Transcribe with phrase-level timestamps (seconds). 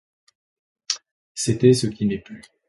[1.35, 2.41] C’était ce qui n’est plus.